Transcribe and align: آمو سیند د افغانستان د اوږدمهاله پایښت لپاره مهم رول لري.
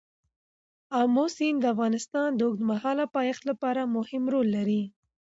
آمو 0.99 1.25
سیند 1.35 1.57
د 1.61 1.65
افغانستان 1.73 2.29
د 2.35 2.39
اوږدمهاله 2.47 3.05
پایښت 3.15 3.43
لپاره 3.49 3.81
مهم 3.95 4.23
رول 4.33 4.47
لري. 4.57 4.83